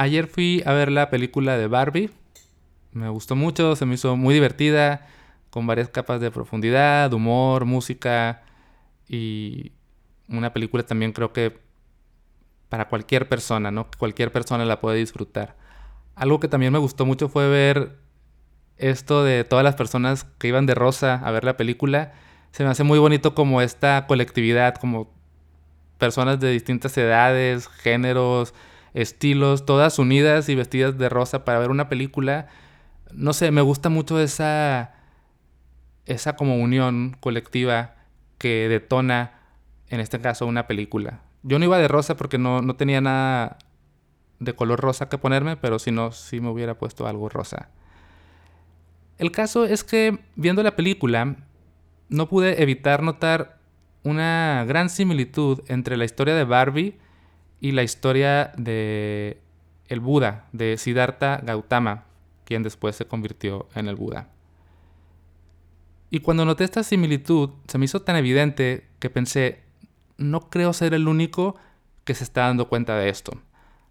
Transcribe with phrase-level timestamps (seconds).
[0.00, 2.10] Ayer fui a ver la película de Barbie.
[2.92, 5.08] Me gustó mucho, se me hizo muy divertida,
[5.50, 8.42] con varias capas de profundidad, humor, música
[9.08, 9.72] y
[10.28, 11.58] una película también creo que
[12.68, 13.88] para cualquier persona, ¿no?
[13.98, 15.56] Cualquier persona la puede disfrutar.
[16.14, 17.98] Algo que también me gustó mucho fue ver
[18.76, 22.12] esto de todas las personas que iban de rosa a ver la película.
[22.52, 25.12] Se me hace muy bonito como esta colectividad, como
[25.98, 28.54] personas de distintas edades, géneros,
[28.94, 32.48] estilos, todas unidas y vestidas de rosa para ver una película.
[33.12, 34.94] No sé, me gusta mucho esa
[36.06, 37.94] esa como unión colectiva
[38.38, 39.32] que detona
[39.88, 41.20] en este caso una película.
[41.42, 43.58] Yo no iba de rosa porque no, no tenía nada
[44.38, 47.68] de color rosa que ponerme, pero si no, sí me hubiera puesto algo rosa.
[49.18, 51.36] El caso es que viendo la película
[52.08, 53.58] no pude evitar notar
[54.02, 56.98] una gran similitud entre la historia de Barbie
[57.60, 59.40] y la historia de
[59.86, 62.04] el Buda, de Siddhartha Gautama,
[62.44, 64.28] quien después se convirtió en el Buda.
[66.10, 69.62] Y cuando noté esta similitud, se me hizo tan evidente que pensé,
[70.16, 71.56] no creo ser el único
[72.04, 73.32] que se está dando cuenta de esto.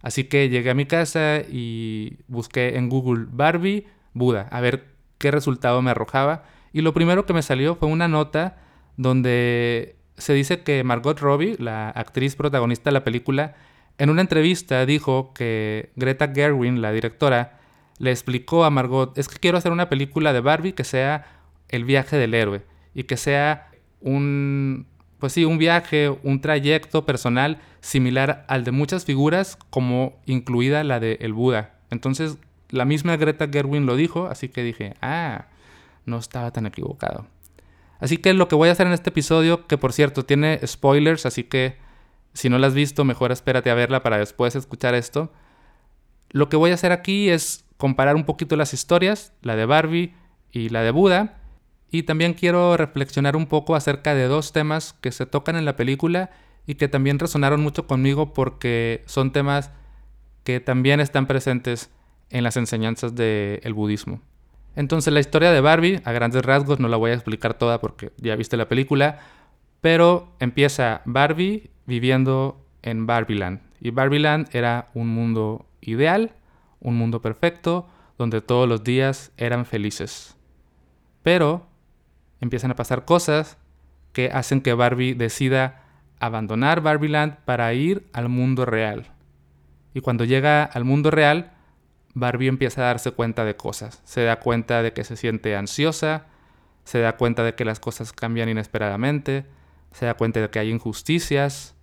[0.02, 5.32] Así que llegué a mi casa y busqué en Google Barbie Buda, a ver qué
[5.32, 6.44] resultado me arrojaba.
[6.74, 8.58] Y lo primero que me salió fue una nota
[8.98, 13.56] donde se dice que Margot Robbie, la actriz protagonista de la película,
[13.98, 17.60] en una entrevista dijo que Greta Gerwin, la directora,
[18.00, 21.26] le explicó a Margot, es que quiero hacer una película de Barbie que sea
[21.70, 22.62] el viaje del héroe
[22.94, 23.70] y que sea
[24.02, 24.86] un
[25.20, 31.00] pues sí, un viaje, un trayecto personal similar al de muchas figuras, como incluida la
[31.00, 31.74] de el Buda.
[31.90, 32.38] Entonces,
[32.70, 35.48] la misma Greta Gerwin lo dijo, así que dije, ah,
[36.06, 37.26] no estaba tan equivocado.
[38.00, 41.26] Así que lo que voy a hacer en este episodio, que por cierto tiene spoilers,
[41.26, 41.78] así que
[42.34, 45.32] si no la has visto, mejor espérate a verla para después escuchar esto.
[46.30, 50.14] Lo que voy a hacer aquí es comparar un poquito las historias, la de Barbie
[50.52, 51.40] y la de Buda,
[51.90, 55.76] y también quiero reflexionar un poco acerca de dos temas que se tocan en la
[55.76, 56.30] película
[56.66, 59.72] y que también resonaron mucho conmigo porque son temas
[60.44, 61.90] que también están presentes
[62.30, 64.22] en las enseñanzas del budismo.
[64.78, 68.12] Entonces la historia de Barbie, a grandes rasgos, no la voy a explicar toda porque
[68.18, 69.18] ya viste la película,
[69.82, 73.60] pero empieza Barbie viviendo en Barbieland.
[73.82, 76.34] Y Barbieland era un mundo ideal,
[76.80, 77.88] un mundo perfecto,
[78.20, 80.38] donde todos los días eran felices.
[81.24, 81.66] Pero
[82.40, 83.58] empiezan a pasar cosas
[84.14, 85.86] que hacen que Barbie decida
[86.20, 89.08] abandonar Barbieland para ir al mundo real.
[89.96, 91.57] Y cuando llega al mundo real,
[92.20, 94.02] Barbie empieza a darse cuenta de cosas.
[94.04, 96.26] Se da cuenta de que se siente ansiosa,
[96.84, 99.46] se da cuenta de que las cosas cambian inesperadamente,
[99.92, 101.76] se da cuenta de que hay injusticias,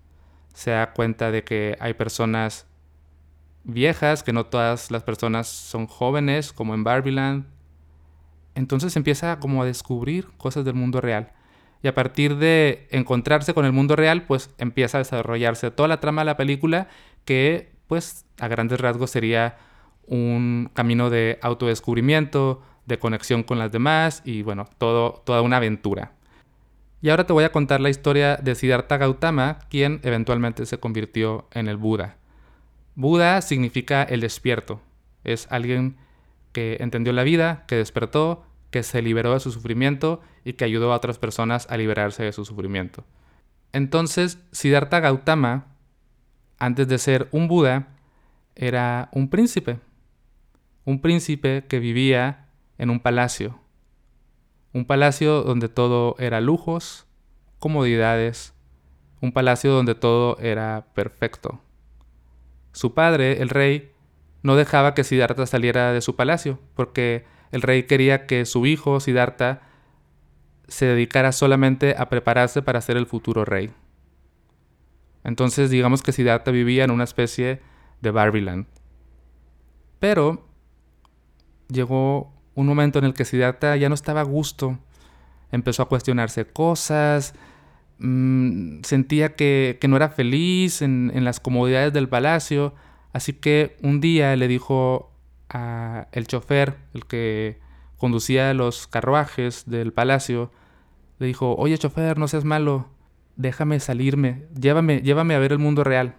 [0.53, 2.67] se da cuenta de que hay personas
[3.63, 7.47] viejas, que no todas las personas son jóvenes, como en Barbieland,
[8.57, 11.33] entonces empieza como a descubrir cosas del mundo real.
[11.83, 16.01] Y a partir de encontrarse con el mundo real, pues empieza a desarrollarse toda la
[16.01, 16.89] trama de la película
[17.25, 19.59] que, pues, a grandes rasgos sería
[20.07, 26.13] un camino de autodescubrimiento, de conexión con las demás y, bueno, todo, toda una aventura.
[27.01, 31.47] Y ahora te voy a contar la historia de Siddhartha Gautama, quien eventualmente se convirtió
[31.53, 32.17] en el Buda.
[32.95, 34.81] Buda significa el despierto.
[35.23, 35.97] Es alguien
[36.53, 40.93] que entendió la vida, que despertó, que se liberó de su sufrimiento y que ayudó
[40.93, 43.05] a otras personas a liberarse de su sufrimiento.
[43.73, 45.67] Entonces, Siddhartha Gautama,
[46.59, 47.89] antes de ser un Buda,
[48.55, 49.79] era un príncipe.
[50.85, 53.59] Un príncipe que vivía en un palacio.
[54.73, 57.07] Un palacio donde todo era lujos,
[57.59, 58.55] comodidades.
[59.21, 61.61] Un palacio donde todo era perfecto.
[62.73, 63.93] Su padre, el rey,
[64.43, 69.01] no dejaba que Siddhartha saliera de su palacio, porque el rey quería que su hijo,
[69.01, 69.63] Siddhartha,
[70.69, 73.71] se dedicara solamente a prepararse para ser el futuro rey.
[75.23, 77.61] Entonces digamos que Siddhartha vivía en una especie
[78.03, 78.67] de Barbieland.
[79.99, 80.47] Pero
[81.75, 84.79] llegó un momento en el que Siddhartha ya no estaba a gusto.
[85.53, 87.35] Empezó a cuestionarse cosas,
[87.99, 92.75] mm, sentía que, no era feliz en, las comodidades del palacio,
[93.15, 95.13] Así que un día le dijo
[95.49, 97.61] a el chofer, el que
[97.97, 100.51] conducía los carruajes del palacio,
[101.21, 102.89] le dijo, oye chofer, no seas malo,
[103.37, 106.17] déjame salirme, llévame, llévame a ver el mundo real,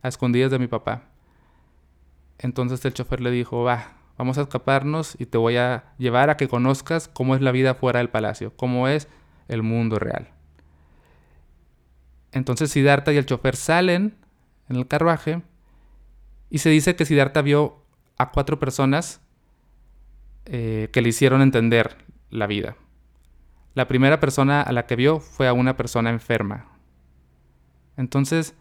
[0.00, 1.10] a escondidas de mi papá.
[2.38, 6.36] Entonces el chofer le dijo, va, vamos a escaparnos y te voy a llevar a
[6.36, 9.08] que conozcas cómo es la vida fuera del palacio, cómo es
[9.48, 10.28] el mundo real.
[12.30, 14.18] Entonces Siddhartha y el chofer salen
[14.68, 15.40] en el carruaje
[16.50, 17.82] Y se dice que Siddhartha vio
[18.18, 19.22] a cuatro personas
[20.44, 21.96] eh, que le hicieron entender
[22.28, 22.76] la vida.
[23.72, 26.66] La primera persona a la que vio fue a una persona enferma.
[27.96, 28.54] Entonces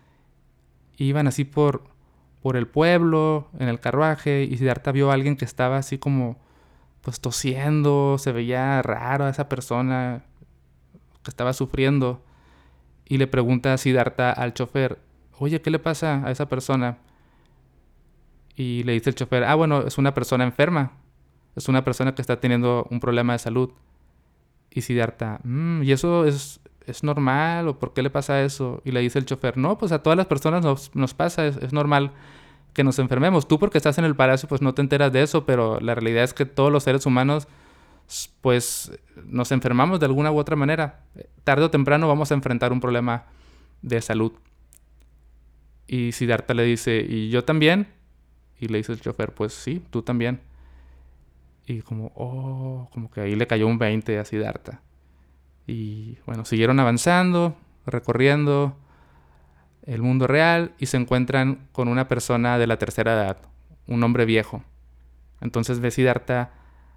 [0.95, 1.83] iban así por,
[2.41, 6.37] por el pueblo, en el carruaje, y Siddhartha vio a alguien que estaba así como
[7.01, 10.23] pues tosiendo, se veía raro a esa persona
[11.23, 12.23] que estaba sufriendo.
[13.05, 14.99] Y le pregunta a Siddhartha al chofer,
[15.39, 16.97] oye, ¿qué le pasa a esa persona?
[18.55, 20.93] Y le dice el chofer, ah, bueno, es una persona enferma.
[21.55, 23.71] Es una persona que está teniendo un problema de salud.
[24.69, 26.59] Y Siddhartha, mm, ¿y eso es,
[26.89, 27.67] es normal?
[27.67, 28.81] ¿O por qué le pasa eso?
[28.85, 30.63] Y le dice el chofer, no, pues a todas las personas
[30.93, 32.11] nos, pasa, es, es, normal
[32.73, 33.47] que nos enfermemos.
[33.47, 36.23] Tú porque estás en el palacio, pues no te enteras de eso, pero la realidad
[36.23, 37.47] es que todos los seres humanos,
[38.41, 38.91] pues
[39.25, 41.01] nos enfermamos de alguna u otra manera.
[41.43, 43.25] Tarde o temprano vamos a enfrentar un problema
[43.81, 44.33] de salud.
[45.87, 47.87] Y Siddhartha le dice, ¿y yo también?
[48.59, 50.39] Y le dice el chofer, pues sí, tú también.
[51.65, 54.81] Y como, oh, como que ahí le cayó un 20 a Siddhartha.
[55.69, 57.55] Y bueno, siguieron avanzando,
[57.85, 58.75] recorriendo
[59.83, 63.37] el mundo real y se encuentran con una persona de la tercera edad,
[63.87, 64.63] un hombre viejo.
[65.41, 66.51] Entonces ve Siddhartha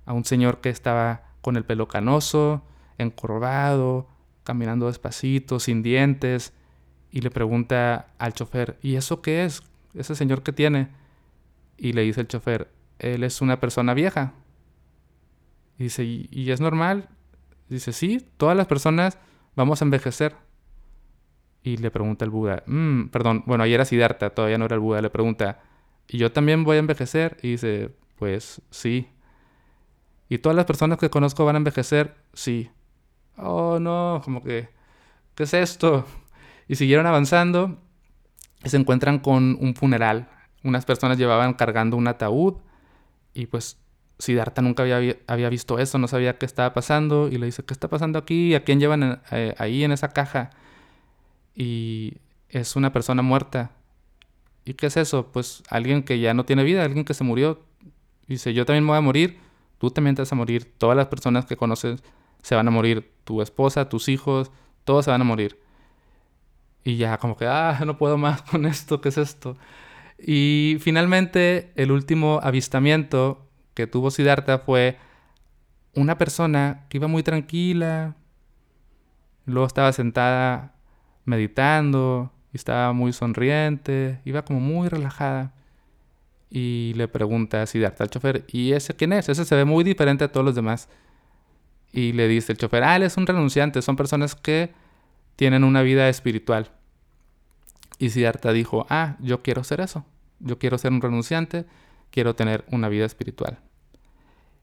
[0.04, 2.62] a un señor que estaba con el pelo canoso,
[2.98, 4.08] encorvado,
[4.44, 6.52] caminando despacito, sin dientes,
[7.10, 9.62] y le pregunta al chofer, ¿y eso qué es?
[9.94, 10.88] Ese señor que tiene.
[11.76, 14.32] Y le dice el chofer, él es una persona vieja.
[15.78, 17.08] Y dice, ¿y, es normal?
[17.72, 19.19] Dice, sí, todas las personas
[19.54, 20.34] vamos a envejecer.
[21.62, 24.80] Y le pregunta el Buda, mm, perdón, bueno, ayer era Siddhartha, todavía no era el
[24.80, 25.60] Buda, le pregunta,
[26.08, 27.36] ¿y yo también voy a envejecer?
[27.42, 29.08] Y dice, pues sí.
[30.28, 32.16] ¿Y todas las personas que conozco van a envejecer?
[32.32, 32.70] Sí.
[33.36, 34.68] Oh, no, como que,
[35.34, 36.04] ¿qué es esto?
[36.68, 37.78] Y siguieron avanzando
[38.64, 40.28] y se encuentran con un funeral
[40.64, 42.54] unas personas llevaban cargando un ataúd
[43.34, 43.78] y pues
[44.22, 47.74] Siddhartha nunca había, había visto eso, no sabía qué estaba pasando y le dice, ¿qué
[47.74, 48.54] está pasando aquí?
[48.54, 50.50] ¿A quién llevan eh, ahí en esa caja?
[51.56, 53.72] Y es una persona muerta.
[54.64, 55.32] ¿Y qué es eso?
[55.32, 57.64] Pues alguien que ya no tiene vida, alguien que se murió.
[58.28, 59.40] Dice, yo también me voy a morir,
[59.78, 62.04] tú también te vas a morir, todas las personas que conoces
[62.42, 64.52] se van a morir, tu esposa, tus hijos,
[64.84, 65.58] todos se van a morir.
[66.84, 69.56] Y ya como que, ah, no puedo más con esto, ¿qué es esto?
[70.16, 74.98] Y finalmente, el último avistamiento que tuvo Siddhartha fue
[75.94, 78.16] una persona que iba muy tranquila,
[79.46, 80.74] luego estaba sentada
[81.24, 85.52] meditando estaba muy sonriente, iba como muy relajada.
[86.50, 89.28] Y le pregunta a Siddhartha al chofer, ¿y ese quién es?
[89.28, 90.88] Ese se ve muy diferente a todos los demás.
[91.92, 94.72] Y le dice el chofer, ah, él es un renunciante, son personas que
[95.36, 96.70] tienen una vida espiritual.
[97.98, 100.04] Y Siddhartha dijo, ah, yo quiero ser eso.
[100.40, 101.64] Yo quiero ser un renunciante,
[102.12, 103.59] quiero tener una vida espiritual.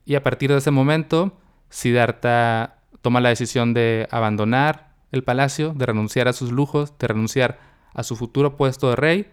[0.05, 1.37] Y a partir de ese momento,
[1.69, 7.59] Siddhartha toma la decisión de abandonar el palacio, de renunciar a sus lujos, de renunciar
[7.93, 9.31] a su futuro puesto de rey,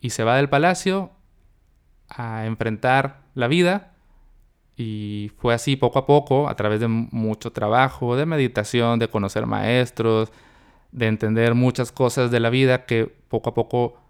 [0.00, 1.10] y se va del palacio
[2.08, 3.92] a enfrentar la vida.
[4.76, 9.44] Y fue así poco a poco, a través de mucho trabajo, de meditación, de conocer
[9.44, 10.32] maestros,
[10.90, 14.00] de entender muchas cosas de la vida que poco a poco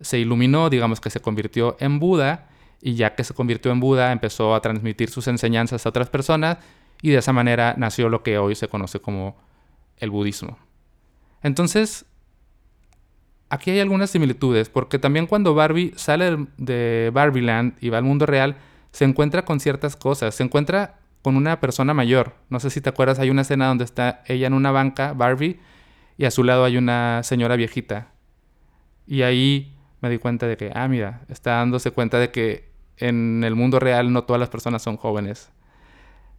[0.00, 2.47] se iluminó, digamos que se convirtió en Buda
[2.80, 6.58] y ya que se convirtió en Buda empezó a transmitir sus enseñanzas a otras personas
[7.02, 9.36] y de esa manera nació lo que hoy se conoce como
[9.96, 10.58] el budismo.
[11.42, 12.06] Entonces,
[13.48, 18.26] aquí hay algunas similitudes, porque también cuando Barbie sale de Barbieland y va al mundo
[18.26, 18.56] real,
[18.90, 22.34] se encuentra con ciertas cosas, se encuentra con una persona mayor.
[22.48, 25.60] No sé si te acuerdas, hay una escena donde está ella en una banca, Barbie,
[26.16, 28.12] y a su lado hay una señora viejita.
[29.06, 32.67] Y ahí me di cuenta de que, ah, mira, está dándose cuenta de que
[32.98, 35.50] en el mundo real no todas las personas son jóvenes.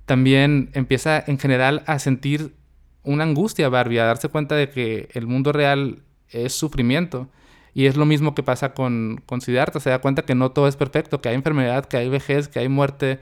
[0.06, 2.56] También empieza en general a sentir
[3.04, 7.30] una angustia Barbie, a darse cuenta de que el mundo real es sufrimiento.
[7.74, 10.76] Y es lo mismo que pasa con, Siddhartha, se da cuenta que no todo es
[10.76, 13.20] perfecto, que hay enfermedad, que hay vejez, que hay muerte.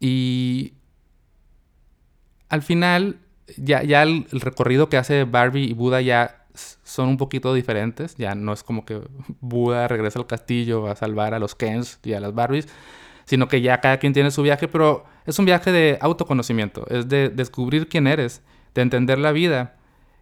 [0.00, 0.74] Y
[2.48, 3.18] al final
[3.56, 6.45] ya, ya el, recorrido que hace Barbie y Buda ya
[6.82, 8.16] son un poquito diferentes.
[8.16, 9.00] Ya no es como que
[9.40, 12.68] Buda regresa al castillo a salvar a los Kens y a las Barbies,
[13.24, 17.08] sino que ya cada quien tiene su viaje, pero es un viaje de autoconocimiento, es
[17.08, 18.42] de descubrir quién eres,
[18.74, 19.76] de entender la vida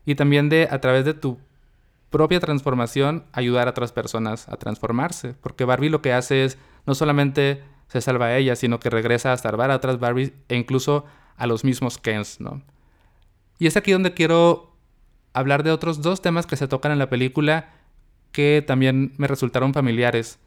[0.07, 1.38] y también de, a través de tu
[2.11, 5.35] propia transformación, ayudar a otras personas a transformarse.
[5.35, 9.33] Porque Barbie lo que hace es no solamente se salva a ella, sino que regresa
[9.33, 11.05] a salvar a otras Barbies e incluso
[11.37, 12.62] a los mismos Kens, ¿no?
[13.59, 14.74] Y es aquí donde quiero
[15.35, 17.69] hablar de otros dos temas que se tocan en la película
[18.33, 20.38] que también me resultaron familiares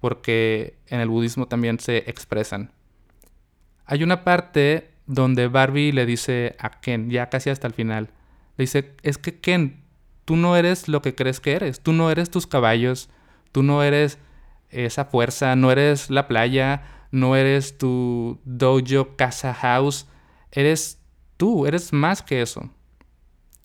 [0.00, 2.72] porque en el budismo también se expresan.
[3.86, 8.10] Hay una parte donde Barbie le dice a Ken, ya casi hasta el final,
[8.56, 9.82] le dice, es que Ken,
[10.24, 13.10] tú no eres lo que crees que eres, tú no eres tus caballos,
[13.52, 14.18] tú no eres
[14.70, 20.06] esa fuerza, no eres la playa, no eres tu dojo, casa, house,
[20.50, 21.00] eres
[21.36, 22.70] tú, eres más que eso.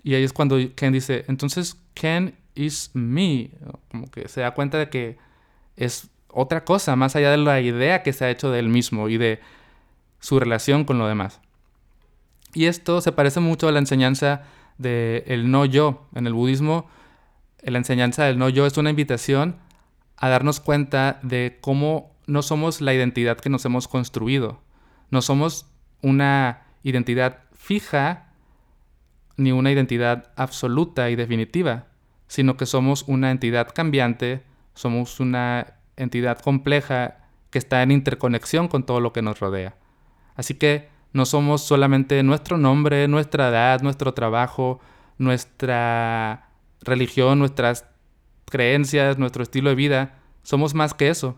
[0.07, 3.51] Y ahí es cuando Ken dice, entonces Ken is me,
[3.91, 5.17] como que se da cuenta de que
[5.75, 9.09] es otra cosa, más allá de la idea que se ha hecho de él mismo
[9.09, 9.41] y de
[10.21, 11.41] su relación con lo demás.
[12.53, 14.43] Y esto se parece mucho a la enseñanza
[14.77, 16.07] del el no yo.
[16.15, 16.89] En el budismo,
[17.61, 19.57] la enseñanza del no yo es una invitación
[20.15, 24.61] a darnos cuenta de cómo no somos la identidad que nos hemos construido.
[25.11, 25.65] No somos
[26.01, 28.26] una identidad fija
[29.38, 31.86] ni una identidad absoluta y definitiva,
[32.27, 37.17] sino que somos una entidad cambiante, somos una entidad compleja
[37.50, 39.75] que está en interconexión con todo lo que nos rodea.
[40.36, 44.79] Así que no somos solamente nuestro nombre, nuestra edad, nuestro trabajo,
[45.17, 46.50] nuestra
[46.82, 47.86] religión, nuestras
[48.46, 50.20] creencias, nuestro estilo de vida.
[50.44, 51.38] Somos más que eso.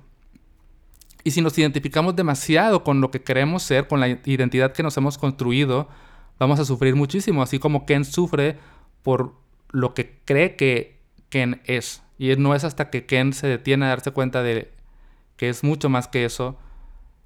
[1.23, 4.97] Y si nos identificamos demasiado con lo que queremos ser, con la identidad que nos
[4.97, 5.89] hemos construido,
[6.39, 8.57] vamos a sufrir muchísimo, así como Ken sufre
[9.03, 9.35] por
[9.71, 12.01] lo que cree que Ken es.
[12.17, 14.71] Y no es hasta que Ken se detiene a darse cuenta de
[15.37, 16.57] que es mucho más que eso,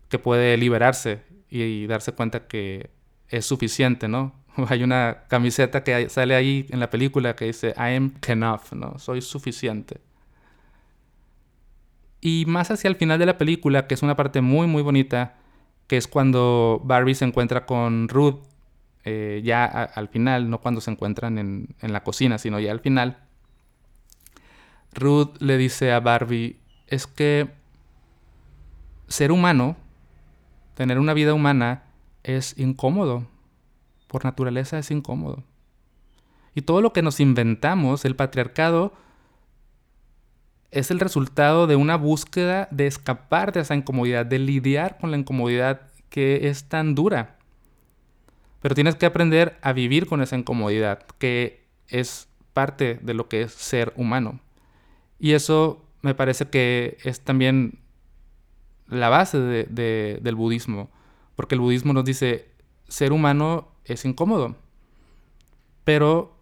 [0.10, 2.90] que puede liberarse y darse cuenta que
[3.30, 4.34] es suficiente, ¿no?
[4.70, 9.00] Hay una camiseta que sale ahí en la película que dice I am enough, ¿no?
[9.00, 10.02] Soy suficiente.
[12.22, 15.36] Y más hacia el final de la película, que es una parte muy, muy bonita,
[15.88, 18.40] que es cuando Barbie se encuentra con Ruth,
[19.04, 22.80] eh, ya al final, no cuando se encuentran en, en la cocina, sino ya al
[22.80, 23.18] final.
[24.94, 27.50] Ruth le dice a Barbie, es que
[29.08, 29.76] ser humano
[30.76, 31.84] tener una vida humana
[32.24, 33.28] es incómodo.
[34.08, 35.44] Por naturaleza es incómodo.
[36.56, 38.94] Y todo lo que nos inventamos, el patriarcado,
[40.72, 45.18] es el resultado de una búsqueda de escapar de esa incomodidad, de lidiar con la
[45.18, 47.38] incomodidad que es tan dura.
[48.64, 53.42] Pero tienes que aprender a vivir con esa incomodidad, que es parte de lo que
[53.42, 54.40] es ser humano.
[55.20, 57.80] Y eso me parece que es también
[58.88, 60.90] la base del budismo,
[61.36, 62.48] porque el budismo nos dice,
[62.88, 64.56] ser humano es incómodo,
[65.84, 66.40] pero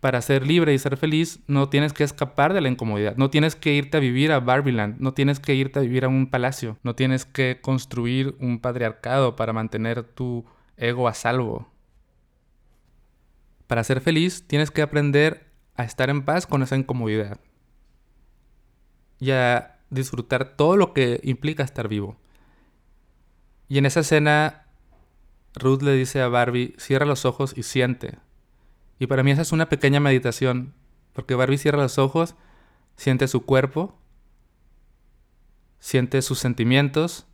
[0.00, 3.56] para ser libre y ser feliz no tienes que escapar de la incomodidad, no tienes
[3.56, 6.78] que irte a vivir a Barbiland, no tienes que irte a vivir a un palacio,
[6.82, 10.46] no tienes que construir un patriarcado para mantener tu
[10.78, 11.70] ego a salvo.
[13.66, 17.38] Para ser feliz tienes que aprender a estar en paz con esa incomodidad
[19.20, 22.16] y a disfrutar todo lo que implica estar vivo.
[23.68, 24.66] Y en esa escena,
[25.54, 28.18] Ruth le dice a Barbie, cierra los ojos y siente.
[28.98, 30.74] Y para mí esa es una pequeña meditación,
[31.12, 32.34] porque Barbie cierra los ojos,
[32.96, 33.98] siente su cuerpo,
[35.78, 37.26] siente sus sentimientos,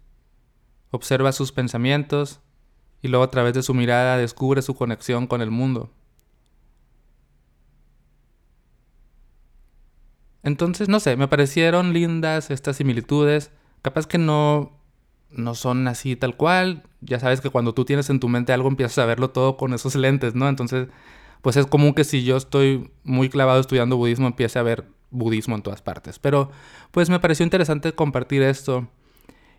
[0.91, 2.41] observa sus pensamientos
[3.05, 5.91] y luego a través de su mirada descubre su conexión con el mundo.
[10.43, 13.51] Entonces, no sé, me parecieron lindas estas similitudes.
[13.83, 14.73] Capaz que no,
[15.29, 16.85] no son así tal cual.
[17.03, 19.75] Ya sabes que cuando tú tienes en tu mente algo empiezas a verlo todo con
[19.75, 20.49] esos lentes, ¿no?
[20.49, 20.89] Entonces,
[21.43, 25.57] pues es común que si yo estoy muy clavado estudiando budismo empiece a ver budismo
[25.57, 26.19] en todas partes.
[26.19, 26.51] Pero
[26.91, 28.89] pues me pareció interesante compartir esto.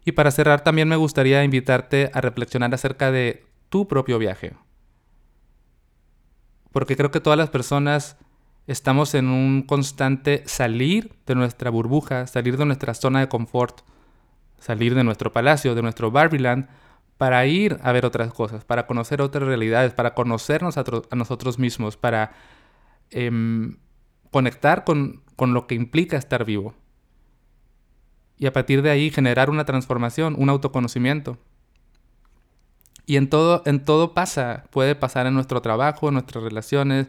[0.06, 4.54] Y para cerrar también me gustaría invitarte a reflexionar acerca de tu propio viaje.
[6.72, 8.18] Porque creo que todas las personas
[8.68, 13.82] estamos en un constante salir de nuestra burbuja, salir de nuestra zona de confort,
[14.60, 16.68] salir de nuestro palacio, de nuestro Barbieland,
[17.18, 20.84] para ir a ver otras cosas, para conocer otras realidades, para conocernos a,
[21.16, 22.34] nosotros mismos, para
[23.10, 23.78] em,
[24.32, 26.76] conectar con, con lo que implica estar vivo.
[28.38, 31.38] Y a partir de ahí generar una transformación, un autoconocimiento.
[33.06, 37.08] Y en todo, en todo pasa, puede pasar en nuestro trabajo, en nuestras relaciones,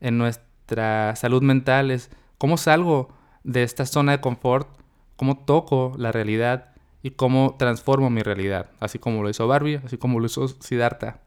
[0.00, 4.68] en nuestra salud mental es cómo salgo de esta zona de confort,
[5.16, 9.98] cómo toco la realidad y cómo transformo mi realidad, así como lo hizo Barbie, así
[9.98, 11.20] como lo hizo Siddhartha.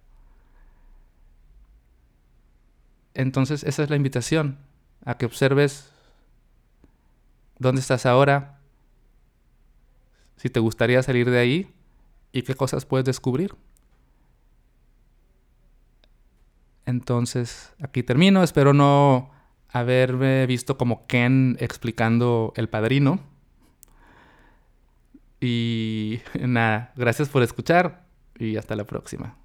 [3.14, 4.58] Entonces esa es la invitación,
[5.06, 5.92] a que observes
[7.60, 8.57] dónde estás ahora,
[10.38, 11.74] si te gustaría salir de ahí
[12.32, 13.56] y qué cosas puedes descubrir.
[16.86, 18.44] Entonces, aquí termino.
[18.44, 19.32] Espero no
[19.70, 23.20] haberme visto como Ken explicando El Padrino.
[25.42, 28.06] Y nada, gracias por escuchar
[28.40, 29.36] y hasta la próxima.